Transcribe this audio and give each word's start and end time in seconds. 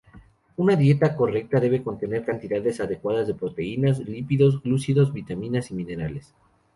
Una 0.57 0.75
dieta 0.75 1.15
correcta 1.15 1.59
debe 1.59 1.83
contener 1.83 2.25
cantidades 2.25 2.79
adecuadas 2.79 3.27
de 3.27 3.35
proteínas, 3.35 3.99
lípidos, 3.99 4.59
glúcidos, 4.63 5.13
vitaminas 5.13 5.69
y 5.69 5.75
minerales. 5.75 6.33